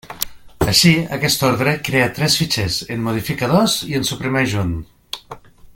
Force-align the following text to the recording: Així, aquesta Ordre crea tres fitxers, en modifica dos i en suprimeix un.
Així, 0.71 0.93
aquesta 1.17 1.45
Ordre 1.49 1.73
crea 1.89 2.07
tres 2.19 2.39
fitxers, 2.41 2.79
en 2.97 3.07
modifica 3.09 3.53
dos 3.55 3.77
i 3.93 3.95
en 4.01 4.09
suprimeix 4.13 4.57
un. 4.65 4.73